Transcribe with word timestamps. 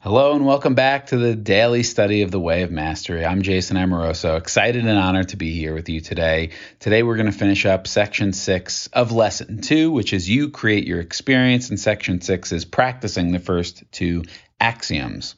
Hello 0.00 0.32
and 0.32 0.46
welcome 0.46 0.76
back 0.76 1.06
to 1.06 1.16
the 1.16 1.34
daily 1.34 1.82
study 1.82 2.22
of 2.22 2.30
the 2.30 2.38
Way 2.38 2.62
of 2.62 2.70
Mastery. 2.70 3.26
I'm 3.26 3.42
Jason 3.42 3.76
Amoroso, 3.76 4.36
excited 4.36 4.86
and 4.86 4.96
honored 4.96 5.30
to 5.30 5.36
be 5.36 5.52
here 5.58 5.74
with 5.74 5.88
you 5.88 6.00
today. 6.00 6.50
Today 6.78 7.02
we're 7.02 7.16
going 7.16 7.26
to 7.26 7.32
finish 7.32 7.66
up 7.66 7.88
section 7.88 8.32
six 8.32 8.86
of 8.92 9.10
lesson 9.10 9.60
two, 9.60 9.90
which 9.90 10.12
is 10.12 10.30
you 10.30 10.50
create 10.50 10.86
your 10.86 11.00
experience, 11.00 11.70
and 11.70 11.80
section 11.80 12.20
six 12.20 12.52
is 12.52 12.64
practicing 12.64 13.32
the 13.32 13.40
first 13.40 13.82
two 13.90 14.22
axioms. 14.60 15.34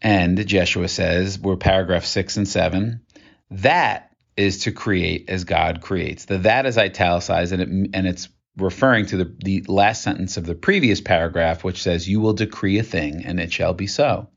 And 0.00 0.46
Jeshua 0.46 0.88
says, 0.88 1.38
we're 1.38 1.56
paragraph 1.56 2.06
six 2.06 2.38
and 2.38 2.48
seven. 2.48 3.02
That 3.50 4.10
is 4.38 4.60
to 4.60 4.72
create 4.72 5.28
as 5.28 5.44
God 5.44 5.82
creates. 5.82 6.24
The 6.24 6.38
that 6.38 6.64
is 6.64 6.78
italicized 6.78 7.52
and, 7.52 7.60
it, 7.60 7.68
and 7.92 8.06
it's 8.06 8.30
referring 8.56 9.06
to 9.06 9.16
the, 9.16 9.34
the 9.44 9.64
last 9.68 10.02
sentence 10.02 10.36
of 10.36 10.46
the 10.46 10.54
previous 10.54 11.00
paragraph, 11.00 11.64
which 11.64 11.82
says, 11.82 12.08
You 12.08 12.20
will 12.20 12.32
decree 12.32 12.78
a 12.78 12.82
thing, 12.82 13.24
and 13.24 13.40
it 13.40 13.52
shall 13.52 13.74
be 13.74 13.86
so. 13.86 14.28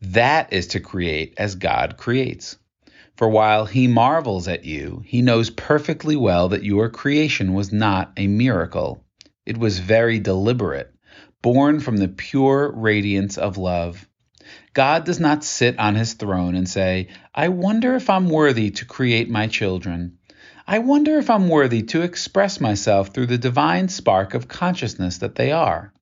That 0.00 0.52
is 0.52 0.68
to 0.68 0.80
create 0.80 1.34
as 1.38 1.54
God 1.54 1.96
creates. 1.96 2.56
For 3.16 3.28
while 3.28 3.66
he 3.66 3.86
marvels 3.86 4.48
at 4.48 4.64
you, 4.64 5.02
he 5.04 5.22
knows 5.22 5.50
perfectly 5.50 6.16
well 6.16 6.48
that 6.48 6.64
your 6.64 6.88
creation 6.88 7.52
was 7.52 7.72
not 7.72 8.12
a 8.16 8.26
miracle. 8.26 9.04
It 9.44 9.58
was 9.58 9.78
very 9.78 10.18
deliberate, 10.18 10.92
born 11.42 11.80
from 11.80 11.98
the 11.98 12.08
pure 12.08 12.72
radiance 12.72 13.36
of 13.38 13.58
love. 13.58 14.08
God 14.74 15.04
does 15.04 15.20
not 15.20 15.44
sit 15.44 15.78
on 15.78 15.94
his 15.94 16.14
throne 16.14 16.54
and 16.54 16.68
say, 16.68 17.08
I 17.34 17.48
wonder 17.48 17.94
if 17.94 18.08
I'm 18.08 18.28
worthy 18.28 18.70
to 18.72 18.84
create 18.86 19.28
my 19.28 19.46
children. 19.46 20.18
I 20.66 20.78
wonder 20.78 21.18
if 21.18 21.28
I'm 21.28 21.48
worthy 21.48 21.82
to 21.84 22.02
express 22.02 22.60
myself 22.60 23.08
through 23.08 23.26
the 23.26 23.38
divine 23.38 23.88
spark 23.88 24.34
of 24.34 24.48
consciousness 24.48 25.18
that 25.18 25.34
they 25.34 25.50
are. 25.50 25.92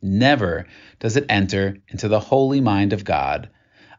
Never 0.00 0.66
does 1.00 1.16
it 1.16 1.26
enter 1.28 1.78
into 1.88 2.08
the 2.08 2.20
holy 2.20 2.60
mind 2.60 2.92
of 2.92 3.04
God. 3.04 3.50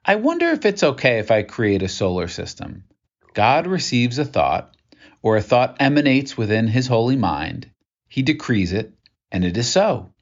I 0.06 0.16
wonder 0.16 0.48
if 0.48 0.66
it's 0.66 0.84
okay 0.84 1.20
if 1.20 1.30
I 1.30 1.44
create 1.44 1.84
a 1.84 1.90
solar 1.90 2.30
system. 2.30 2.86
God 3.34 3.68
receives 3.68 4.18
a 4.18 4.26
thought, 4.26 4.76
or 5.22 5.36
a 5.36 5.42
thought 5.42 5.78
emanates 5.80 6.38
within 6.38 6.68
his 6.68 6.88
holy 6.88 7.18
mind. 7.18 7.70
He 8.08 8.22
decrees 8.22 8.72
it, 8.72 8.94
and 9.32 9.44
it 9.44 9.58
is 9.58 9.70
so. 9.70 10.14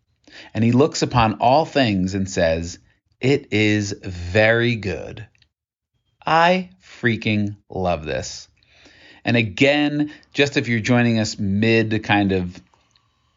And 0.53 0.63
he 0.63 0.71
looks 0.71 1.03
upon 1.03 1.35
all 1.35 1.65
things 1.65 2.15
and 2.15 2.29
says, 2.29 2.79
It 3.21 3.53
is 3.53 3.93
very 4.03 4.75
good. 4.75 5.27
I 6.25 6.71
freaking 6.81 7.57
love 7.69 8.03
this. 8.03 8.49
And 9.27 9.35
again, 9.35 10.13
just 10.33 10.55
if 10.55 10.69
you're 10.69 10.79
joining 10.79 11.19
us 11.19 11.37
mid 11.37 12.03
kind 12.03 12.31
of 12.31 12.59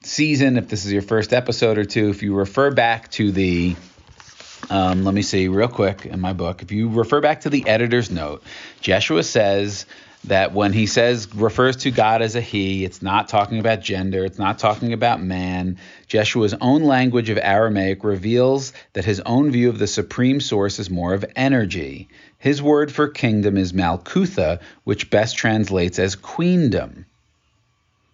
season, 0.04 0.56
if 0.56 0.68
this 0.68 0.86
is 0.86 0.92
your 0.92 1.02
first 1.02 1.32
episode 1.32 1.76
or 1.78 1.84
two, 1.84 2.08
if 2.08 2.22
you 2.22 2.34
refer 2.34 2.70
back 2.70 3.10
to 3.12 3.32
the 3.32 3.76
um, 4.70 5.04
let 5.04 5.14
me 5.14 5.22
see 5.22 5.48
real 5.48 5.68
quick 5.68 6.06
in 6.06 6.20
my 6.20 6.32
book. 6.32 6.62
If 6.62 6.70
you 6.70 6.88
refer 6.90 7.20
back 7.20 7.40
to 7.40 7.50
the 7.50 7.66
editor's 7.66 8.08
note, 8.08 8.44
Jeshua 8.80 9.24
says 9.24 9.84
that 10.24 10.52
when 10.52 10.72
he 10.72 10.86
says 10.86 11.34
refers 11.34 11.76
to 11.76 11.90
God 11.90 12.20
as 12.20 12.36
a 12.36 12.40
he, 12.40 12.84
it's 12.84 13.00
not 13.00 13.28
talking 13.28 13.58
about 13.58 13.80
gender, 13.80 14.24
it's 14.24 14.38
not 14.38 14.58
talking 14.58 14.92
about 14.92 15.22
man. 15.22 15.78
Jeshua's 16.08 16.54
own 16.60 16.82
language 16.84 17.30
of 17.30 17.38
Aramaic 17.38 18.04
reveals 18.04 18.72
that 18.92 19.04
his 19.04 19.20
own 19.20 19.50
view 19.50 19.70
of 19.70 19.78
the 19.78 19.86
supreme 19.86 20.40
source 20.40 20.78
is 20.78 20.90
more 20.90 21.14
of 21.14 21.24
energy. 21.36 22.08
His 22.38 22.60
word 22.62 22.92
for 22.92 23.08
kingdom 23.08 23.56
is 23.56 23.72
Malkutha, 23.72 24.60
which 24.84 25.10
best 25.10 25.38
translates 25.38 25.98
as 25.98 26.16
queendom. 26.16 27.06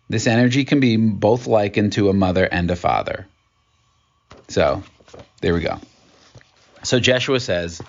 This 0.08 0.28
energy 0.28 0.64
can 0.64 0.78
be 0.78 0.96
both 0.96 1.48
likened 1.48 1.94
to 1.94 2.08
a 2.08 2.14
mother 2.14 2.44
and 2.44 2.70
a 2.70 2.76
father. 2.76 3.26
So, 4.48 4.84
there 5.40 5.54
we 5.54 5.60
go. 5.60 5.80
So 6.84 7.00
Jeshua 7.00 7.40
says, 7.40 7.82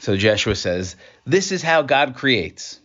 so 0.00 0.16
Jeshua 0.16 0.54
says, 0.54 0.96
this 1.24 1.50
is 1.50 1.62
how 1.62 1.80
God 1.80 2.14
creates. 2.14 2.78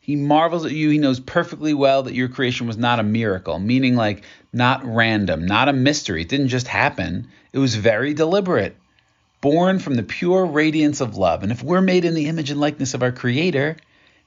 He 0.00 0.16
marvels 0.16 0.64
at 0.64 0.72
you. 0.72 0.90
He 0.90 0.98
knows 0.98 1.20
perfectly 1.20 1.74
well 1.74 2.02
that 2.04 2.14
your 2.14 2.28
creation 2.28 2.66
was 2.66 2.76
not 2.76 2.98
a 2.98 3.04
miracle, 3.04 3.58
meaning 3.58 3.94
like 3.94 4.24
not 4.52 4.84
random, 4.84 5.46
not 5.46 5.68
a 5.68 5.72
mystery. 5.72 6.22
It 6.22 6.28
didn't 6.28 6.48
just 6.48 6.66
happen, 6.66 7.28
it 7.52 7.58
was 7.58 7.76
very 7.76 8.14
deliberate, 8.14 8.76
born 9.40 9.78
from 9.78 9.94
the 9.94 10.02
pure 10.02 10.46
radiance 10.46 11.00
of 11.00 11.16
love. 11.16 11.42
And 11.42 11.52
if 11.52 11.62
we're 11.62 11.80
made 11.80 12.04
in 12.04 12.14
the 12.14 12.26
image 12.26 12.50
and 12.50 12.60
likeness 12.60 12.94
of 12.94 13.02
our 13.02 13.12
Creator, 13.12 13.76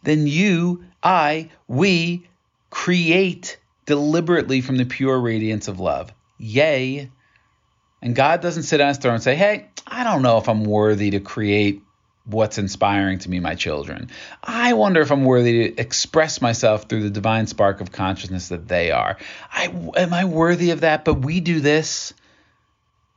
then 0.04 0.28
you, 0.28 0.86
I, 1.02 1.50
we 1.68 2.28
create 2.70 3.58
deliberately 3.86 4.62
from 4.62 4.78
the 4.78 4.86
pure 4.86 5.20
radiance 5.20 5.68
of 5.68 5.80
love. 5.80 6.14
Yay. 6.38 7.10
And 8.02 8.16
God 8.16 8.42
doesn't 8.42 8.64
sit 8.64 8.82
on 8.82 8.90
his 8.90 8.98
throne 8.98 9.16
and 9.16 9.24
say, 9.24 9.36
hey, 9.36 9.70
I 9.88 10.04
don't 10.04 10.22
know 10.22 10.38
if 10.38 10.50
I'm 10.50 10.66
worthy 10.66 11.12
to 11.12 11.20
create 11.20 11.83
what's 12.26 12.58
inspiring 12.58 13.20
to 13.20 13.30
me, 13.30 13.40
my 13.40 13.56
children. 13.56 14.10
I 14.42 14.74
wonder 14.74 15.02
if 15.02 15.12
I'm 15.12 15.26
worthy 15.26 15.70
to 15.70 15.82
express 15.82 16.42
myself 16.42 16.88
through 16.88 17.04
the 17.04 17.10
divine 17.10 17.48
spark 17.48 17.82
of 17.82 17.92
consciousness 17.92 18.50
that 18.50 18.68
they 18.68 18.92
are. 18.92 19.18
I 19.52 19.66
am 19.96 20.14
I 20.14 20.26
worthy 20.26 20.72
of 20.72 20.82
that? 20.82 21.06
But 21.06 21.16
we 21.16 21.40
do 21.40 21.60
this. 21.60 22.14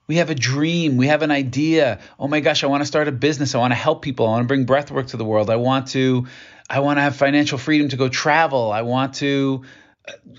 We 0.09 0.17
have 0.17 0.31
a 0.31 0.35
dream. 0.35 0.97
We 0.97 1.09
have 1.09 1.23
an 1.23 1.31
idea. 1.31 2.01
Oh 2.19 2.29
my 2.29 2.41
gosh, 2.41 2.63
I 2.63 2.69
want 2.69 2.83
to 2.83 2.87
start 2.87 3.09
a 3.09 3.13
business. 3.13 3.55
I 3.55 3.59
want 3.59 3.73
to 3.73 3.77
help 3.77 4.03
people. 4.03 4.27
I 4.27 4.31
want 4.31 4.45
to 4.45 4.49
bring 4.49 4.67
breathwork 4.67 5.09
to 5.09 5.17
the 5.17 5.25
world. 5.25 5.51
I 5.51 5.57
want 5.57 5.89
to 5.89 6.27
I 6.69 6.81
want 6.81 6.99
to 6.99 7.03
have 7.03 7.17
financial 7.17 7.59
freedom 7.59 7.89
to 7.91 7.97
go 7.97 8.09
travel. 8.09 8.73
I 8.73 8.83
want 8.83 9.15
to 9.17 9.63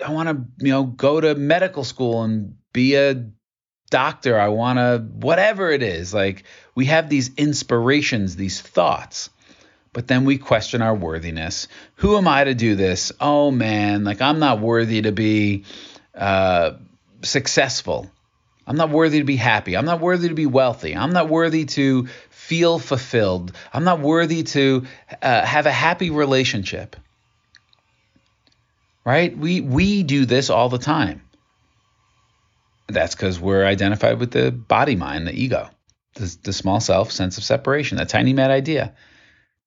I 0.06 0.11
want 0.11 0.29
to, 0.29 0.66
you 0.66 0.72
know, 0.72 0.83
go 0.83 1.19
to 1.19 1.35
medical 1.35 1.83
school 1.83 2.23
and 2.23 2.56
be 2.73 2.95
a 2.95 3.29
doctor, 3.89 4.39
I 4.39 4.49
want 4.49 4.79
to, 4.79 5.05
whatever 5.25 5.69
it 5.71 5.81
is. 5.81 6.13
Like 6.13 6.43
we 6.75 6.85
have 6.85 7.09
these 7.09 7.33
inspirations, 7.35 8.35
these 8.35 8.61
thoughts, 8.61 9.29
but 9.93 10.07
then 10.07 10.25
we 10.25 10.37
question 10.37 10.81
our 10.81 10.95
worthiness. 10.95 11.67
Who 11.95 12.17
am 12.17 12.27
I 12.27 12.43
to 12.43 12.53
do 12.53 12.75
this? 12.75 13.11
Oh 13.19 13.51
man, 13.51 14.03
like 14.03 14.21
I'm 14.21 14.39
not 14.39 14.59
worthy 14.59 15.01
to 15.01 15.11
be 15.11 15.65
uh, 16.13 16.73
successful. 17.21 18.11
I'm 18.65 18.75
not 18.75 18.89
worthy 18.89 19.19
to 19.19 19.23
be 19.23 19.37
happy. 19.37 19.77
I'm 19.77 19.85
not 19.85 20.01
worthy 20.01 20.27
to 20.27 20.35
be 20.35 20.45
wealthy. 20.45 20.95
I'm 20.95 21.11
not 21.11 21.29
worthy 21.29 21.65
to 21.65 22.07
feel 22.29 22.79
fulfilled. 22.79 23.53
I'm 23.73 23.85
not 23.85 24.01
worthy 24.01 24.43
to 24.43 24.85
uh, 25.21 25.45
have 25.45 25.65
a 25.65 25.71
happy 25.71 26.09
relationship. 26.09 26.97
Right? 29.05 29.35
We 29.37 29.61
we 29.61 30.03
do 30.03 30.25
this 30.25 30.49
all 30.49 30.67
the 30.67 30.77
time. 30.77 31.21
That's 32.87 33.15
because 33.15 33.39
we're 33.39 33.65
identified 33.65 34.19
with 34.19 34.31
the 34.31 34.51
body 34.51 34.95
mind, 34.95 35.27
the 35.27 35.33
ego, 35.33 35.69
the, 36.15 36.37
the 36.43 36.53
small 36.53 36.79
self, 36.79 37.11
sense 37.11 37.37
of 37.37 37.43
separation, 37.43 37.97
that 37.97 38.09
tiny 38.09 38.33
mad 38.33 38.51
idea. 38.51 38.95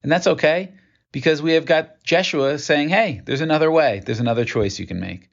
And 0.03 0.11
that's 0.11 0.27
okay 0.27 0.73
because 1.13 1.43
we 1.43 1.53
have 1.53 1.67
got 1.67 2.03
Jeshua 2.03 2.59
saying, 2.59 2.89
hey, 2.89 3.21
there's 3.25 3.43
another 3.43 3.71
way, 3.71 4.03
there's 4.05 4.21
another 4.21 4.45
choice 4.45 4.79
you 4.79 4.87
can 4.87 5.01
make. 5.01 5.29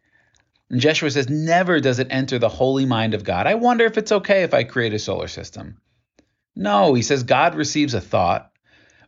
And 0.70 0.82
Jeshua 0.82 1.12
says, 1.12 1.30
never 1.30 1.80
does 1.80 2.00
it 2.00 2.08
enter 2.10 2.40
the 2.40 2.50
holy 2.50 2.86
mind 2.86 3.14
of 3.14 3.24
God. 3.24 3.48
I 3.48 3.56
wonder 3.56 3.86
if 3.86 3.98
it's 3.98 4.12
okay 4.12 4.44
if 4.44 4.54
I 4.54 4.66
create 4.66 4.94
a 4.94 5.00
solar 5.00 5.30
system. 5.30 5.80
No, 6.56 6.94
he 6.94 7.04
says 7.04 7.24
God 7.24 7.56
receives 7.56 7.94
a 7.94 8.02
thought 8.02 8.52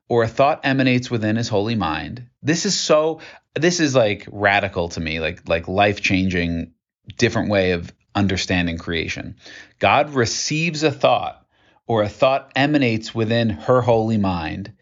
or 0.07 0.23
a 0.23 0.27
thought 0.27 0.61
emanates 0.63 1.11
within 1.11 1.35
his 1.35 1.49
holy 1.49 1.75
mind. 1.75 2.27
This 2.41 2.65
is 2.65 2.79
so 2.79 3.19
this 3.55 3.79
is 3.79 3.95
like 3.95 4.27
radical 4.31 4.89
to 4.89 5.01
me, 5.01 5.19
like 5.19 5.49
like 5.49 5.67
life-changing 5.67 6.73
different 7.17 7.49
way 7.49 7.71
of 7.71 7.91
understanding 8.19 8.77
creation. 8.77 9.37
God 9.79 10.11
receives 10.11 10.83
a 10.83 10.91
thought, 10.91 11.45
or 11.87 12.03
a 12.03 12.09
thought 12.09 12.51
emanates 12.55 13.15
within 13.15 13.49
her 13.49 13.81
holy 13.81 14.17
mind, 14.17 14.73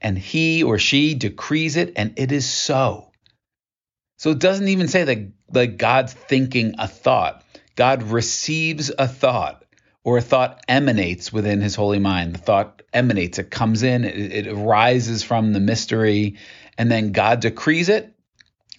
and 0.00 0.18
he 0.18 0.62
or 0.62 0.78
she 0.78 1.14
decrees 1.14 1.76
it, 1.76 1.94
and 1.96 2.12
it 2.16 2.30
is 2.30 2.48
so. 2.48 3.10
So 4.18 4.30
it 4.30 4.38
doesn't 4.38 4.68
even 4.68 4.88
say 4.88 5.04
that 5.04 5.32
like 5.52 5.78
God's 5.78 6.12
thinking 6.12 6.74
a 6.78 6.86
thought. 6.86 7.42
God 7.74 8.04
receives 8.04 8.92
a 8.96 9.08
thought, 9.08 9.64
or 10.04 10.18
a 10.18 10.22
thought 10.22 10.62
emanates 10.68 11.32
within 11.32 11.60
his 11.60 11.74
holy 11.74 11.98
mind. 11.98 12.34
The 12.34 12.38
thought 12.38 12.82
emanates, 12.92 13.38
it 13.38 13.50
comes 13.50 13.82
in, 13.82 14.04
it, 14.04 14.32
it 14.32 14.46
arises 14.46 15.22
from 15.22 15.52
the 15.52 15.60
mystery, 15.60 16.36
and 16.78 16.90
then 16.90 17.12
God 17.12 17.40
decrees 17.40 17.88
it, 17.88 18.14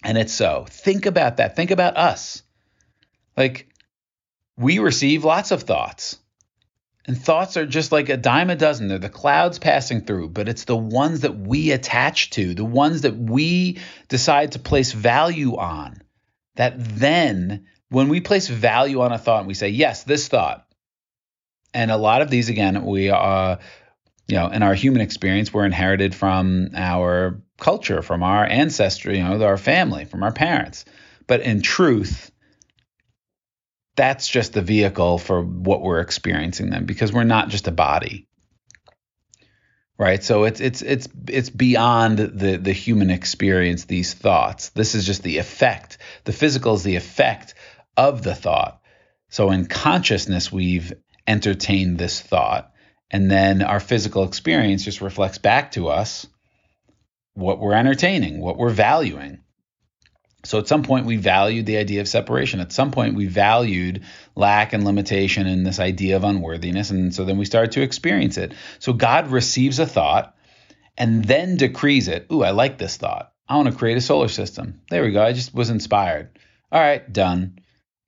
and 0.02 0.16
it's 0.16 0.32
so. 0.32 0.66
Think 0.70 1.06
about 1.06 1.38
that. 1.38 1.56
Think 1.56 1.70
about 1.70 1.96
us. 1.96 2.42
Like, 3.36 3.68
we 4.56 4.78
receive 4.78 5.24
lots 5.24 5.50
of 5.50 5.62
thoughts. 5.62 6.18
And 7.06 7.16
thoughts 7.16 7.56
are 7.56 7.66
just 7.66 7.92
like 7.92 8.08
a 8.08 8.16
dime 8.16 8.50
a 8.50 8.56
dozen. 8.56 8.88
They're 8.88 8.98
the 8.98 9.08
clouds 9.08 9.60
passing 9.60 10.00
through, 10.00 10.30
but 10.30 10.48
it's 10.48 10.64
the 10.64 10.76
ones 10.76 11.20
that 11.20 11.38
we 11.38 11.70
attach 11.70 12.30
to, 12.30 12.54
the 12.54 12.64
ones 12.64 13.02
that 13.02 13.16
we 13.16 13.78
decide 14.08 14.52
to 14.52 14.58
place 14.58 14.92
value 14.92 15.56
on. 15.56 16.02
That 16.56 16.74
then, 16.76 17.66
when 17.90 18.08
we 18.08 18.20
place 18.20 18.48
value 18.48 19.02
on 19.02 19.12
a 19.12 19.18
thought 19.18 19.40
and 19.40 19.46
we 19.46 19.54
say, 19.54 19.68
yes, 19.68 20.02
this 20.02 20.26
thought, 20.26 20.66
and 21.72 21.90
a 21.90 21.96
lot 21.96 22.22
of 22.22 22.30
these, 22.30 22.48
again, 22.48 22.84
we 22.84 23.10
are, 23.10 23.52
uh, 23.52 23.60
you 24.26 24.36
know, 24.36 24.48
in 24.48 24.62
our 24.62 24.74
human 24.74 25.02
experience, 25.02 25.52
we're 25.52 25.66
inherited 25.66 26.14
from 26.14 26.70
our 26.74 27.40
culture, 27.58 28.02
from 28.02 28.22
our 28.22 28.44
ancestry, 28.44 29.18
you 29.18 29.22
know, 29.22 29.40
our 29.44 29.58
family, 29.58 30.06
from 30.06 30.22
our 30.22 30.32
parents. 30.32 30.86
But 31.26 31.42
in 31.42 31.62
truth, 31.62 32.32
that's 33.96 34.28
just 34.28 34.52
the 34.52 34.62
vehicle 34.62 35.18
for 35.18 35.42
what 35.42 35.82
we're 35.82 36.00
experiencing 36.00 36.70
them 36.70 36.84
because 36.84 37.12
we're 37.12 37.24
not 37.24 37.48
just 37.48 37.66
a 37.66 37.72
body. 37.72 38.28
Right? 39.98 40.22
So 40.22 40.44
it's 40.44 40.60
it's 40.60 40.82
it's 40.82 41.08
it's 41.26 41.48
beyond 41.48 42.18
the 42.18 42.58
the 42.58 42.72
human 42.72 43.10
experience 43.10 43.86
these 43.86 44.12
thoughts. 44.12 44.68
This 44.70 44.94
is 44.94 45.06
just 45.06 45.22
the 45.22 45.38
effect. 45.38 45.96
The 46.24 46.34
physical 46.34 46.74
is 46.74 46.82
the 46.82 46.96
effect 46.96 47.54
of 47.96 48.22
the 48.22 48.34
thought. 48.34 48.80
So 49.30 49.50
in 49.50 49.66
consciousness 49.66 50.52
we've 50.52 50.92
entertained 51.26 51.98
this 51.98 52.20
thought 52.20 52.72
and 53.10 53.30
then 53.30 53.62
our 53.62 53.80
physical 53.80 54.24
experience 54.24 54.84
just 54.84 55.00
reflects 55.00 55.38
back 55.38 55.72
to 55.72 55.88
us 55.88 56.26
what 57.34 57.58
we're 57.58 57.74
entertaining 57.74 58.40
what 58.40 58.56
we're 58.56 58.70
valuing 58.70 59.38
so 60.46 60.58
at 60.58 60.68
some 60.68 60.82
point 60.82 61.06
we 61.06 61.16
valued 61.16 61.66
the 61.66 61.76
idea 61.76 62.00
of 62.00 62.08
separation. 62.08 62.60
At 62.60 62.72
some 62.72 62.90
point 62.90 63.14
we 63.14 63.26
valued 63.26 64.04
lack 64.34 64.72
and 64.72 64.84
limitation 64.84 65.46
and 65.46 65.66
this 65.66 65.80
idea 65.80 66.16
of 66.16 66.24
unworthiness. 66.24 66.90
And 66.90 67.14
so 67.14 67.24
then 67.24 67.36
we 67.36 67.44
started 67.44 67.72
to 67.72 67.82
experience 67.82 68.38
it. 68.38 68.54
So 68.78 68.92
God 68.92 69.28
receives 69.28 69.78
a 69.78 69.86
thought 69.86 70.36
and 70.96 71.24
then 71.24 71.56
decrees 71.56 72.08
it. 72.08 72.26
Ooh, 72.32 72.42
I 72.42 72.50
like 72.50 72.78
this 72.78 72.96
thought. 72.96 73.32
I 73.48 73.56
want 73.56 73.70
to 73.70 73.76
create 73.76 73.96
a 73.96 74.00
solar 74.00 74.28
system. 74.28 74.80
There 74.88 75.02
we 75.02 75.12
go. 75.12 75.22
I 75.22 75.32
just 75.32 75.54
was 75.54 75.70
inspired. 75.70 76.38
All 76.70 76.80
right, 76.80 77.12
done. 77.12 77.58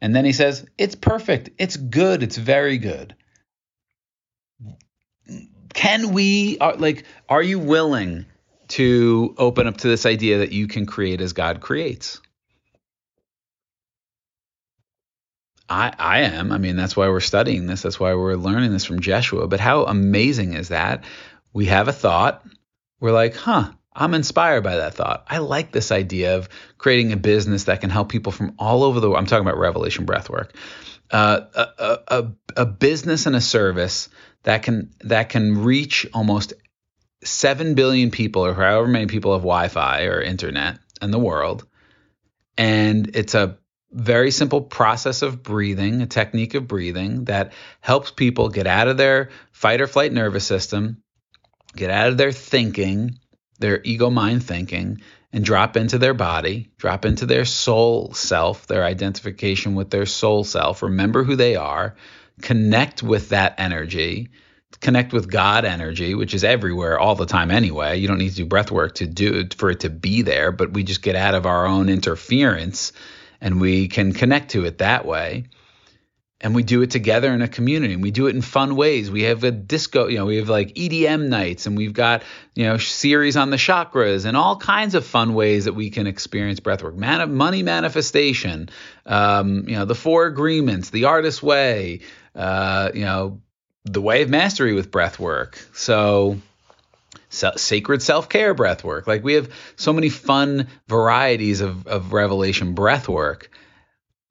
And 0.01 0.15
then 0.15 0.25
he 0.25 0.33
says, 0.33 0.67
It's 0.77 0.95
perfect. 0.95 1.51
It's 1.59 1.77
good. 1.77 2.23
It's 2.23 2.37
very 2.37 2.79
good. 2.79 3.15
Can 5.75 6.13
we, 6.13 6.59
are, 6.59 6.75
like, 6.77 7.05
are 7.29 7.43
you 7.43 7.59
willing 7.59 8.27
to 8.69 9.35
open 9.39 9.67
up 9.67 9.79
to 9.79 9.89
this 9.89 10.07
idea 10.07 10.39
that 10.39 10.53
you 10.53 10.67
can 10.67 10.87
create 10.87 11.21
as 11.21 11.33
God 11.33 11.61
creates? 11.61 12.21
I, 15.69 15.93
I 15.99 16.21
am. 16.21 16.51
I 16.53 16.59
mean, 16.59 16.77
that's 16.77 16.97
why 16.97 17.09
we're 17.09 17.21
studying 17.21 17.67
this. 17.67 17.83
That's 17.83 18.01
why 18.01 18.15
we're 18.15 18.37
learning 18.37 18.73
this 18.73 18.85
from 18.85 19.01
Jeshua. 19.01 19.49
But 19.49 19.61
how 19.61 19.85
amazing 19.85 20.55
is 20.55 20.69
that? 20.69 21.05
We 21.53 21.67
have 21.67 21.89
a 21.89 21.93
thought. 21.93 22.45
We're 23.01 23.13
like, 23.13 23.37
huh, 23.37 23.71
I'm 23.93 24.15
inspired 24.15 24.63
by 24.65 24.77
that 24.77 24.95
thought. 24.95 25.27
I 25.29 25.39
like 25.39 25.73
this 25.73 25.93
idea 25.93 26.37
of 26.37 26.49
creating 26.79 27.13
a 27.13 27.17
business 27.17 27.65
that 27.65 27.81
can 27.81 27.91
help 27.91 28.09
people 28.09 28.33
from 28.33 28.55
all 28.59 28.85
over 28.85 29.01
the 29.01 29.09
world. 29.09 29.19
I'm 29.19 29.27
talking 29.27 29.47
about 29.47 29.59
Revelation 29.59 30.07
Breathwork. 30.07 30.51
Uh, 31.11 31.41
a, 31.55 31.99
a, 32.09 32.33
a 32.59 32.67
business 32.67 33.27
and 33.27 33.35
a 33.35 33.41
service 33.41 34.09
that 34.43 34.63
can 34.63 34.91
that 35.01 35.31
can 35.31 35.65
reach 35.65 36.07
almost 36.13 36.53
seven 37.25 37.75
billion 37.75 38.11
people, 38.11 38.45
or 38.45 38.55
however 38.55 38.87
many 38.87 39.07
people 39.07 39.33
have 39.33 39.43
Wi-Fi 39.43 40.03
or 40.05 40.21
internet 40.21 40.79
in 41.01 41.11
the 41.11 41.19
world, 41.19 41.67
and 42.57 43.17
it's 43.17 43.35
a 43.35 43.59
very 43.91 44.31
simple 44.31 44.61
process 44.61 45.23
of 45.23 45.43
breathing, 45.43 46.03
a 46.03 46.07
technique 46.07 46.55
of 46.55 46.69
breathing 46.69 47.25
that 47.25 47.53
helps 47.81 48.11
people 48.11 48.49
get 48.49 48.67
out 48.67 48.89
of 48.89 48.97
their 48.97 49.31
fight 49.53 49.81
or 49.81 49.87
flight 49.87 50.13
nervous 50.13 50.45
system, 50.45 51.03
get 51.75 51.91
out 51.91 52.09
of 52.09 52.17
their 52.17 52.33
thinking, 52.33 53.19
their 53.59 53.81
ego 53.85 54.11
mind 54.11 54.45
thinking, 54.45 55.01
and 55.33 55.45
drop 55.45 55.77
into 55.77 55.99
their 55.99 56.15
body, 56.15 56.71
drop 56.79 57.05
into 57.05 57.27
their 57.27 57.45
soul 57.45 58.13
self, 58.15 58.67
their 58.67 58.85
identification 58.85 59.75
with 59.75 59.91
their 59.91 60.07
soul 60.07 60.45
self, 60.45 60.83
remember 60.83 61.25
who 61.25 61.37
they 61.37 61.57
are, 61.57 61.97
connect 62.41 63.03
with 63.03 63.31
that 63.31 63.55
energy, 63.59 64.31
connect 64.81 65.13
with 65.13 65.31
God 65.31 65.65
energy, 65.65 66.15
which 66.15 66.35
is 66.35 66.45
everywhere 66.45 66.99
all 66.99 67.15
the 67.15 67.27
time 67.27 67.51
anyway. 67.51 67.99
You 67.99 68.09
don't 68.09 68.19
need 68.19 68.31
to 68.31 68.37
do 68.37 68.47
breath 68.47 68.71
work 68.71 68.97
to 68.97 69.07
do 69.07 69.47
for 69.57 69.71
it 69.71 69.81
to 69.81 69.91
be 69.91 70.23
there, 70.23 70.53
but 70.53 70.73
we 70.73 70.83
just 70.83 71.03
get 71.03 71.17
out 71.17 71.35
of 71.35 71.47
our 71.47 71.67
own 71.67 71.89
interference 71.89 72.93
and 73.41 73.61
we 73.61 73.89
can 73.89 74.13
connect 74.13 74.53
to 74.53 74.65
it 74.65 74.79
that 74.79 75.05
way. 75.05 75.45
And 76.41 76.55
we 76.55 76.63
do 76.63 76.83
it 76.83 76.93
together 76.93 77.33
in 77.33 77.43
a 77.43 77.49
community. 77.49 77.95
And 77.95 78.03
we 78.03 78.13
do 78.13 78.29
it 78.29 78.35
in 78.37 78.43
fun 78.43 78.77
ways. 78.77 79.11
We 79.11 79.23
have 79.25 79.43
a 79.43 79.51
disco, 79.51 80.07
you 80.07 80.19
know, 80.19 80.27
we 80.27 80.37
have 80.37 80.49
like 80.49 80.73
EDM 80.75 81.29
nights, 81.29 81.67
and 81.67 81.77
we've 81.77 81.93
got 81.93 82.23
you 82.55 82.65
know 82.65 82.79
series 82.79 83.37
on 83.37 83.51
the 83.51 83.57
chakras, 83.57 84.25
and 84.25 84.37
all 84.37 84.57
kinds 84.57 84.95
of 84.95 85.05
fun 85.05 85.35
ways 85.35 85.65
that 85.65 85.73
we 85.73 85.91
can 85.91 86.07
experience 86.07 86.61
breathwork. 86.61 86.95
Man- 86.95 87.35
money 87.35 87.65
manifestation, 87.65 88.69
um, 89.05 89.65
you 89.69 89.75
know, 89.75 89.85
the 89.85 89.97
four 89.97 90.27
agreements, 90.27 90.91
the 90.91 91.07
artist 91.07 91.43
way, 91.43 92.03
uh, 92.37 92.93
you 92.95 93.05
know, 93.05 93.41
the 93.85 94.01
way 94.01 94.23
of 94.23 94.29
mastery 94.29 94.75
with 94.75 94.93
breathwork. 94.93 95.57
So 95.77 96.39
sacred 97.29 98.03
self 98.03 98.29
care 98.29 98.55
breath 98.55 98.85
work. 98.85 99.07
Like 99.07 99.23
we 99.23 99.35
have 99.35 99.53
so 99.77 99.93
many 99.93 100.09
fun 100.09 100.69
varieties 100.87 101.61
of, 101.61 101.87
of 101.87 102.13
revelation 102.13 102.75
breath 102.75 103.09
work. 103.09 103.51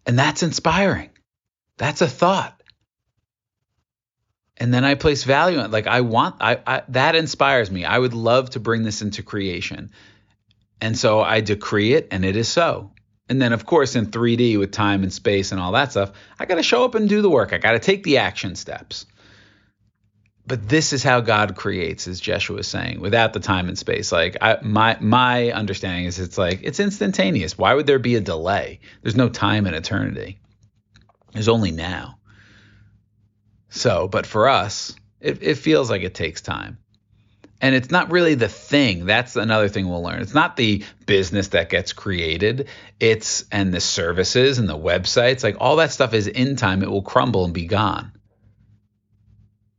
And 0.05 0.17
that's 0.17 0.43
inspiring. 0.43 1.09
That's 1.77 2.01
a 2.01 2.07
thought. 2.07 2.53
And 4.57 4.73
then 4.73 4.83
I 4.83 4.95
place 4.95 5.23
value 5.23 5.59
on. 5.59 5.69
Like 5.69 5.87
I 5.87 6.01
want 6.01 6.35
I, 6.39 6.59
I 6.65 6.83
that 6.89 7.15
inspires 7.15 7.69
me. 7.69 7.85
I 7.85 7.97
would 7.97 8.13
love 8.13 8.51
to 8.51 8.59
bring 8.59 8.83
this 8.83 9.01
into 9.01 9.21
creation. 9.21 9.91
And 10.81 10.97
so 10.97 11.21
I 11.21 11.41
decree 11.41 11.93
it 11.93 12.07
and 12.11 12.25
it 12.25 12.35
is 12.35 12.47
so. 12.47 12.91
And 13.29 13.41
then 13.41 13.53
of 13.53 13.65
course 13.65 13.95
in 13.95 14.07
3D 14.07 14.57
with 14.57 14.71
time 14.71 15.03
and 15.03 15.13
space 15.13 15.51
and 15.51 15.61
all 15.61 15.73
that 15.73 15.91
stuff, 15.91 16.13
I 16.39 16.45
got 16.45 16.55
to 16.55 16.63
show 16.63 16.85
up 16.85 16.95
and 16.95 17.07
do 17.07 17.21
the 17.21 17.29
work. 17.29 17.53
I 17.53 17.57
got 17.57 17.73
to 17.73 17.79
take 17.79 18.03
the 18.03 18.17
action 18.17 18.55
steps 18.55 19.05
but 20.47 20.69
this 20.69 20.93
is 20.93 21.03
how 21.03 21.19
God 21.19 21.57
creates, 21.57 22.07
as 22.07 22.21
Jeshua 22.21 22.59
is 22.59 22.67
saying, 22.67 23.01
without 23.01 23.33
the 23.33 23.41
time 23.41 23.67
and 23.67 23.77
space. 23.77 24.13
Like 24.13 24.37
I, 24.39 24.57
my 24.61 24.97
my 25.01 25.51
understanding 25.51 26.05
is, 26.05 26.19
it's 26.19 26.37
like 26.37 26.61
it's 26.63 26.79
instantaneous. 26.79 27.57
Why 27.57 27.73
would 27.73 27.85
there 27.85 27.99
be 27.99 28.15
a 28.15 28.21
delay? 28.21 28.79
There's 29.01 29.17
no 29.17 29.27
time 29.27 29.67
in 29.67 29.73
eternity. 29.73 30.39
There's 31.33 31.49
only 31.49 31.71
now. 31.71 32.19
So, 33.69 34.07
but 34.07 34.25
for 34.25 34.47
us, 34.47 34.95
it, 35.19 35.43
it 35.43 35.55
feels 35.55 35.89
like 35.89 36.03
it 36.03 36.15
takes 36.15 36.39
time. 36.39 36.77
And 37.59 37.75
it's 37.75 37.91
not 37.91 38.11
really 38.11 38.35
the 38.35 38.47
thing. 38.47 39.05
That's 39.05 39.35
another 39.35 39.67
thing 39.67 39.89
we'll 39.89 40.03
learn. 40.03 40.21
It's 40.21 40.33
not 40.33 40.55
the 40.55 40.85
business 41.05 41.49
that 41.49 41.69
gets 41.69 41.91
created. 41.91 42.69
It's 42.99 43.45
and 43.51 43.73
the 43.73 43.81
services 43.81 44.59
and 44.59 44.69
the 44.69 44.77
websites, 44.77 45.43
like 45.43 45.57
all 45.59 45.75
that 45.77 45.91
stuff 45.91 46.13
is 46.13 46.27
in 46.27 46.55
time. 46.55 46.83
It 46.83 46.89
will 46.89 47.01
crumble 47.01 47.43
and 47.43 47.53
be 47.53 47.65
gone 47.65 48.13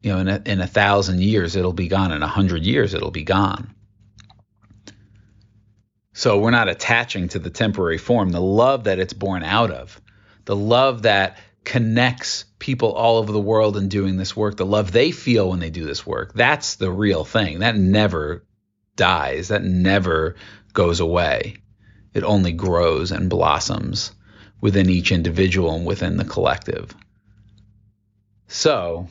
you 0.02 0.12
know, 0.12 0.18
in 0.18 0.28
a, 0.28 0.42
in 0.46 0.60
a 0.60 0.66
thousand 0.66 1.22
years 1.22 1.56
it'll 1.56 1.72
be 1.72 1.88
gone. 1.88 2.12
In 2.12 2.22
a 2.22 2.28
hundred 2.28 2.64
years 2.64 2.94
it'll 2.94 3.10
be 3.10 3.24
gone. 3.24 3.74
So 6.12 6.38
we're 6.38 6.50
not 6.50 6.68
attaching 6.68 7.28
to 7.28 7.38
the 7.38 7.50
temporary 7.50 7.98
form. 7.98 8.30
The 8.30 8.40
love 8.40 8.84
that 8.84 8.98
it's 8.98 9.12
born 9.12 9.42
out 9.44 9.70
of, 9.70 10.00
the 10.46 10.56
love 10.56 11.02
that 11.02 11.38
connects 11.64 12.44
people 12.58 12.92
all 12.92 13.18
over 13.18 13.30
the 13.30 13.40
world 13.40 13.76
in 13.76 13.88
doing 13.88 14.16
this 14.16 14.34
work, 14.34 14.56
the 14.56 14.66
love 14.66 14.90
they 14.90 15.12
feel 15.12 15.50
when 15.50 15.60
they 15.60 15.70
do 15.70 15.84
this 15.84 16.06
work, 16.06 16.32
that's 16.34 16.76
the 16.76 16.90
real 16.90 17.24
thing. 17.24 17.60
That 17.60 17.76
never 17.76 18.44
dies. 18.96 19.48
That 19.48 19.62
never 19.62 20.36
goes 20.72 21.00
away. 21.00 21.56
It 22.14 22.24
only 22.24 22.52
grows 22.52 23.12
and 23.12 23.30
blossoms 23.30 24.12
within 24.60 24.90
each 24.90 25.12
individual 25.12 25.74
and 25.74 25.86
within 25.86 26.16
the 26.16 26.24
collective. 26.24 26.94
So, 28.48 29.08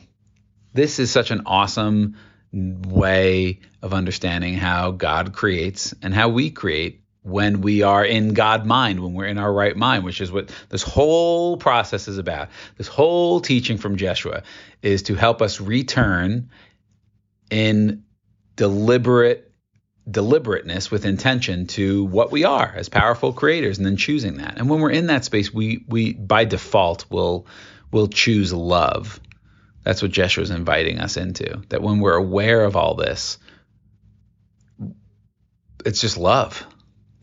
this 0.72 0.98
is 0.98 1.10
such 1.10 1.30
an 1.30 1.42
awesome 1.46 2.16
way 2.52 3.60
of 3.82 3.92
understanding 3.92 4.54
how 4.54 4.90
God 4.90 5.32
creates 5.32 5.94
and 6.02 6.14
how 6.14 6.28
we 6.28 6.50
create 6.50 7.02
when 7.22 7.60
we 7.60 7.82
are 7.82 8.04
in 8.04 8.32
God 8.32 8.64
mind, 8.64 9.00
when 9.00 9.12
we're 9.12 9.26
in 9.26 9.38
our 9.38 9.52
right 9.52 9.76
mind, 9.76 10.04
which 10.04 10.20
is 10.20 10.32
what 10.32 10.50
this 10.70 10.82
whole 10.82 11.56
process 11.56 12.08
is 12.08 12.16
about. 12.16 12.48
This 12.76 12.88
whole 12.88 13.40
teaching 13.40 13.76
from 13.76 13.96
Jeshua 13.96 14.42
is 14.82 15.02
to 15.04 15.14
help 15.14 15.42
us 15.42 15.60
return 15.60 16.48
in 17.50 18.04
deliberate 18.56 19.44
deliberateness 20.10 20.90
with 20.90 21.04
intention 21.04 21.66
to 21.66 22.04
what 22.04 22.32
we 22.32 22.44
are 22.44 22.72
as 22.74 22.88
powerful 22.88 23.30
creators 23.30 23.76
and 23.76 23.86
then 23.86 23.98
choosing 23.98 24.38
that. 24.38 24.56
And 24.56 24.70
when 24.70 24.80
we're 24.80 24.90
in 24.90 25.08
that 25.08 25.26
space, 25.26 25.52
we 25.52 25.84
we 25.86 26.14
by 26.14 26.46
default 26.46 27.04
will 27.10 27.46
will 27.92 28.08
choose 28.08 28.52
love 28.52 29.20
that's 29.88 30.02
what 30.02 30.10
Jeshua 30.10 30.42
is 30.42 30.50
inviting 30.50 30.98
us 30.98 31.16
into. 31.16 31.62
That 31.70 31.80
when 31.80 32.00
we're 32.00 32.12
aware 32.12 32.62
of 32.62 32.76
all 32.76 32.94
this, 32.94 33.38
it's 35.82 36.02
just 36.02 36.18
love. 36.18 36.62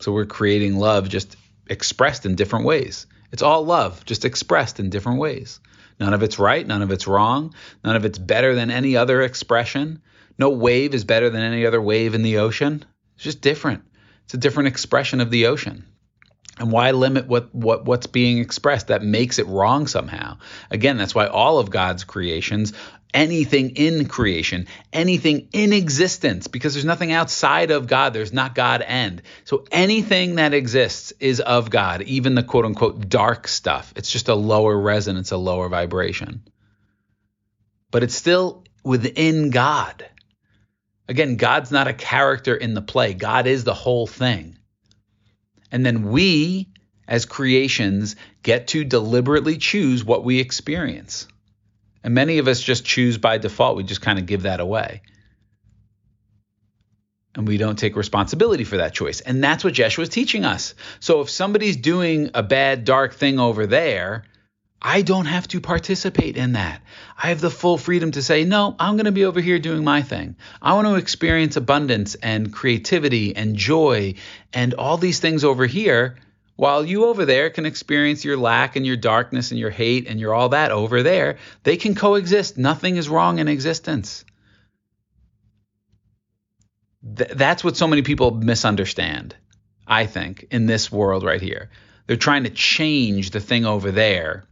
So 0.00 0.10
we're 0.10 0.26
creating 0.26 0.74
love 0.74 1.08
just 1.08 1.36
expressed 1.68 2.26
in 2.26 2.34
different 2.34 2.64
ways. 2.64 3.06
It's 3.30 3.44
all 3.44 3.64
love, 3.64 4.04
just 4.04 4.24
expressed 4.24 4.80
in 4.80 4.90
different 4.90 5.20
ways. 5.20 5.60
None 6.00 6.12
of 6.12 6.24
it's 6.24 6.40
right, 6.40 6.66
none 6.66 6.82
of 6.82 6.90
it's 6.90 7.06
wrong, 7.06 7.54
none 7.84 7.94
of 7.94 8.04
it's 8.04 8.18
better 8.18 8.56
than 8.56 8.72
any 8.72 8.96
other 8.96 9.22
expression. 9.22 10.02
No 10.36 10.50
wave 10.50 10.92
is 10.92 11.04
better 11.04 11.30
than 11.30 11.42
any 11.42 11.66
other 11.66 11.80
wave 11.80 12.16
in 12.16 12.22
the 12.22 12.38
ocean. 12.38 12.84
It's 13.14 13.22
just 13.22 13.42
different. 13.42 13.84
It's 14.24 14.34
a 14.34 14.38
different 14.38 14.66
expression 14.70 15.20
of 15.20 15.30
the 15.30 15.46
ocean. 15.46 15.84
And 16.58 16.72
why 16.72 16.90
limit 16.92 17.26
what, 17.26 17.54
what 17.54 17.84
what's 17.84 18.06
being 18.06 18.38
expressed? 18.38 18.88
That 18.88 19.02
makes 19.02 19.38
it 19.38 19.46
wrong 19.46 19.86
somehow. 19.86 20.38
Again, 20.70 20.96
that's 20.96 21.14
why 21.14 21.26
all 21.26 21.58
of 21.58 21.68
God's 21.68 22.04
creations, 22.04 22.72
anything 23.12 23.76
in 23.76 24.08
creation, 24.08 24.66
anything 24.92 25.48
in 25.52 25.74
existence, 25.74 26.46
because 26.46 26.72
there's 26.72 26.86
nothing 26.86 27.12
outside 27.12 27.70
of 27.70 27.86
God. 27.86 28.14
There's 28.14 28.32
not 28.32 28.54
God 28.54 28.82
end. 28.82 29.22
So 29.44 29.64
anything 29.70 30.36
that 30.36 30.54
exists 30.54 31.12
is 31.20 31.40
of 31.40 31.68
God, 31.68 32.02
even 32.02 32.34
the 32.34 32.42
quote 32.42 32.64
unquote 32.64 33.08
dark 33.08 33.48
stuff. 33.48 33.92
It's 33.94 34.10
just 34.10 34.28
a 34.28 34.34
lower 34.34 34.78
resonance, 34.78 35.32
a 35.32 35.36
lower 35.36 35.68
vibration. 35.68 36.42
But 37.90 38.02
it's 38.02 38.14
still 38.14 38.64
within 38.82 39.50
God. 39.50 40.08
Again, 41.08 41.36
God's 41.36 41.70
not 41.70 41.86
a 41.86 41.92
character 41.92 42.54
in 42.54 42.74
the 42.74 42.82
play, 42.82 43.12
God 43.12 43.46
is 43.46 43.64
the 43.64 43.74
whole 43.74 44.06
thing. 44.06 44.56
And 45.72 45.84
then 45.84 46.10
we, 46.10 46.68
as 47.08 47.24
creations, 47.24 48.16
get 48.42 48.68
to 48.68 48.84
deliberately 48.84 49.58
choose 49.58 50.04
what 50.04 50.24
we 50.24 50.38
experience. 50.38 51.26
And 52.02 52.14
many 52.14 52.38
of 52.38 52.48
us 52.48 52.60
just 52.60 52.84
choose 52.84 53.18
by 53.18 53.38
default. 53.38 53.76
We 53.76 53.82
just 53.82 54.00
kind 54.00 54.18
of 54.18 54.26
give 54.26 54.42
that 54.42 54.60
away. 54.60 55.02
And 57.34 57.46
we 57.46 57.58
don't 57.58 57.78
take 57.78 57.96
responsibility 57.96 58.64
for 58.64 58.78
that 58.78 58.94
choice. 58.94 59.20
And 59.20 59.44
that's 59.44 59.62
what 59.62 59.74
Jeshua 59.74 60.04
is 60.04 60.08
teaching 60.08 60.44
us. 60.44 60.74
So 61.00 61.20
if 61.20 61.28
somebody's 61.28 61.76
doing 61.76 62.30
a 62.32 62.42
bad, 62.42 62.84
dark 62.84 63.14
thing 63.14 63.38
over 63.38 63.66
there, 63.66 64.24
I 64.80 65.02
don't 65.02 65.26
have 65.26 65.48
to 65.48 65.60
participate 65.60 66.36
in 66.36 66.52
that. 66.52 66.82
I 67.20 67.28
have 67.28 67.40
the 67.40 67.50
full 67.50 67.78
freedom 67.78 68.12
to 68.12 68.22
say, 68.22 68.44
no, 68.44 68.76
I'm 68.78 68.96
going 68.96 69.06
to 69.06 69.12
be 69.12 69.24
over 69.24 69.40
here 69.40 69.58
doing 69.58 69.82
my 69.82 70.02
thing. 70.02 70.36
I 70.60 70.74
want 70.74 70.86
to 70.86 70.96
experience 70.96 71.56
abundance 71.56 72.14
and 72.14 72.52
creativity 72.52 73.34
and 73.34 73.56
joy 73.56 74.14
and 74.52 74.74
all 74.74 74.98
these 74.98 75.18
things 75.18 75.44
over 75.44 75.66
here, 75.66 76.16
while 76.56 76.84
you 76.84 77.06
over 77.06 77.24
there 77.24 77.50
can 77.50 77.66
experience 77.66 78.24
your 78.24 78.36
lack 78.36 78.76
and 78.76 78.86
your 78.86 78.96
darkness 78.96 79.50
and 79.50 79.58
your 79.58 79.70
hate 79.70 80.06
and 80.08 80.20
your 80.20 80.34
all 80.34 80.50
that 80.50 80.72
over 80.72 81.02
there. 81.02 81.38
They 81.62 81.76
can 81.76 81.94
coexist. 81.94 82.58
Nothing 82.58 82.96
is 82.96 83.08
wrong 83.08 83.38
in 83.38 83.48
existence. 83.48 84.24
Th- 87.16 87.30
that's 87.30 87.64
what 87.64 87.76
so 87.76 87.86
many 87.86 88.02
people 88.02 88.30
misunderstand, 88.30 89.36
I 89.86 90.06
think, 90.06 90.46
in 90.50 90.66
this 90.66 90.92
world 90.92 91.24
right 91.24 91.42
here. 91.42 91.70
They're 92.06 92.16
trying 92.16 92.44
to 92.44 92.50
change 92.50 93.30
the 93.30 93.40
thing 93.40 93.64
over 93.64 93.90
there 93.90 94.46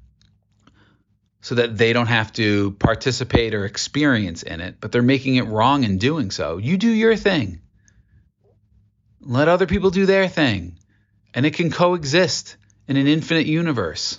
so 1.45 1.57
that 1.57 1.77
they 1.77 1.93
don't 1.93 2.07
have 2.07 2.33
to 2.33 2.71
participate 2.71 3.53
or 3.53 3.67
experience 3.67 4.43
in 4.43 4.63
it, 4.63 4.77
but 4.81 4.93
they're 4.93 5.03
making 5.03 5.37
it 5.37 5.43
wrong 5.43 5.85
in 5.85 5.99
doing 5.99 6.31
so. 6.31 6.57
You 6.57 6.79
do 6.79 6.89
your 6.89 7.17
thing. 7.17 7.61
Let 9.21 9.49
other 9.49 9.67
people 9.67 9.91
do 9.91 10.07
their 10.07 10.27
thing, 10.27 10.79
and 11.35 11.45
it 11.45 11.53
can 11.53 11.71
coexist 11.71 12.57
in 12.89 12.97
an 12.97 13.07
infinite 13.07 13.45
universe. 13.45 14.19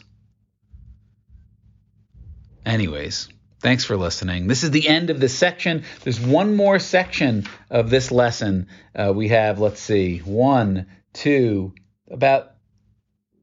Anyways, 2.64 3.28
thanks 3.60 3.84
for 3.84 3.98
listening. 3.98 4.46
This 4.46 4.64
is 4.64 4.70
the 4.70 4.88
end 4.88 5.10
of 5.10 5.20
this 5.20 5.36
section. 5.36 5.84
There's 6.04 6.20
one 6.20 6.56
more 6.56 6.78
section 6.78 7.48
of 7.72 7.90
this 7.90 8.12
lesson. 8.12 8.68
Uh, 8.94 9.14
we 9.16 9.30
have, 9.30 9.60
let's 9.60 9.80
see, 9.80 10.20
one, 10.20 10.86
two, 11.12 11.74
about 12.08 12.55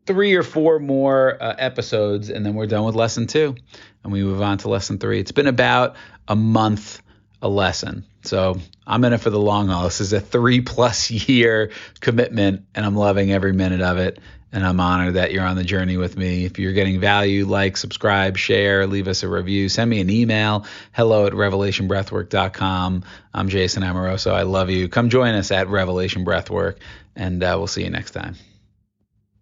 three 0.07 0.35
or 0.35 0.43
four 0.43 0.79
more 0.79 1.37
uh, 1.41 1.55
episodes, 1.59 2.31
and 2.31 2.45
then 2.45 2.55
we're 2.55 2.67
done 2.67 2.85
with 2.85 2.95
lesson 2.95 3.27
two, 3.27 3.55
and 4.03 4.13
we 4.13 4.23
move 4.23 4.43
on 4.43 4.59
to 4.59 4.69
lesson 4.69 4.99
three. 4.99 5.21
It's 5.21 5.33
been 5.33 5.47
about 5.47 5.97
a 6.29 6.37
month 6.37 7.03
a 7.43 7.49
lesson. 7.49 8.05
So 8.23 8.57
I'm 8.87 9.05
in 9.05 9.13
it 9.13 9.19
for 9.19 9.31
the 9.31 9.39
long 9.39 9.69
haul. 9.69 9.85
This 9.85 10.01
is 10.01 10.13
a 10.13 10.21
three 10.21 10.61
plus 10.61 11.11
year 11.29 11.73
commitment, 12.01 12.65
and 12.75 12.87
I'm 12.87 12.97
loving 12.97 13.33
every 13.33 13.53
minute 13.53 13.83
of 13.83 13.99
it. 13.99 14.19
And 14.55 14.67
I'm 14.67 14.81
honored 14.81 15.15
that 15.15 15.33
you're 15.33 15.47
on 15.47 15.57
the 15.57 15.65
journey 15.65 15.97
with 15.97 16.15
me. 16.15 16.45
If 16.45 16.59
you're 16.59 16.75
getting 16.75 17.01
value, 17.01 17.47
like, 17.47 17.79
subscribe, 17.79 18.37
share, 18.37 18.87
leave 18.87 19.09
us 19.09 19.23
a 19.23 19.29
review, 19.29 19.71
send 19.71 19.89
me 19.89 19.99
an 20.03 20.11
email, 20.11 20.67
hello 20.93 21.27
at 21.27 21.33
revelationbreathwork.com. 21.33 23.03
I'm 23.33 23.49
Jason 23.49 23.83
Amoroso. 23.83 24.35
I 24.35 24.43
love 24.43 24.69
you. 24.69 24.91
Come 24.91 25.09
join 25.09 25.35
us 25.35 25.51
at 25.51 25.69
Revelation 25.69 26.27
Breathwork, 26.27 26.77
and 27.17 27.43
uh, 27.43 27.55
we'll 27.57 27.67
see 27.67 27.83
you 27.83 27.91
next 27.91 28.11
time. 28.11 28.37